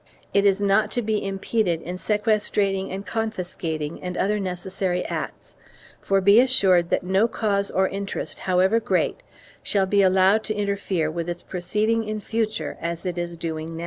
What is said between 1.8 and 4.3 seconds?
in sequestrating and confiscating and